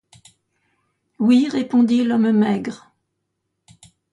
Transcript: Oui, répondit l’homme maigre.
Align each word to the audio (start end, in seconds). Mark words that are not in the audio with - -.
Oui, 1.19 1.47
répondit 1.47 2.03
l’homme 2.03 2.31
maigre. 2.31 2.91